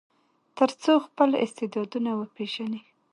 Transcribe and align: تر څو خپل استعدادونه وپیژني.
تر 0.57 0.69
څو 0.83 0.93
خپل 1.07 1.29
استعدادونه 1.45 2.11
وپیژني. 2.15 2.81